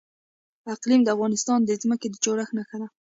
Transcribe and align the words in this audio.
اقلیم 0.73 1.01
د 1.03 1.09
افغانستان 1.15 1.59
د 1.63 1.69
ځمکې 1.81 2.07
د 2.09 2.15
جوړښت 2.23 2.53
نښه 2.57 2.77
ده. 2.81 2.87